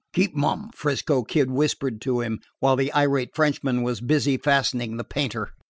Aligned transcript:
"Keep 0.13 0.33
mum," 0.33 0.71
'Frisco 0.73 1.21
Kid 1.21 1.51
whispered 1.51 2.01
to 2.01 2.21
him 2.21 2.39
while 2.57 2.75
the 2.75 2.91
irate 2.91 3.35
Frenchman 3.35 3.83
was 3.83 4.01
busy 4.01 4.35
fastening 4.35 4.97
the 4.97 5.03
painter. 5.03 5.49